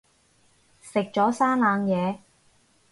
[0.81, 2.21] 食咗生冷嘢